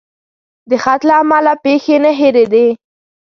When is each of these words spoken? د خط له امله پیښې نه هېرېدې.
د 0.69 0.71
خط 0.83 1.01
له 1.09 1.15
امله 1.21 1.53
پیښې 1.63 1.95
نه 2.05 2.11
هېرېدې. 2.19 2.67